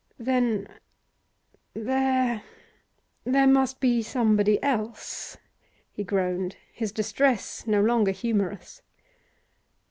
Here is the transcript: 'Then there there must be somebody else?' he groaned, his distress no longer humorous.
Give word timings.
'Then 0.17 0.67
there 1.75 2.41
there 3.23 3.45
must 3.45 3.79
be 3.79 4.01
somebody 4.01 4.57
else?' 4.63 5.37
he 5.91 6.03
groaned, 6.03 6.55
his 6.73 6.91
distress 6.91 7.67
no 7.67 7.79
longer 7.83 8.09
humorous. 8.11 8.81